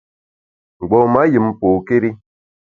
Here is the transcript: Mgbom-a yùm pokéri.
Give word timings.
Mgbom-a 0.79 1.21
yùm 1.33 1.47
pokéri. 1.59 2.09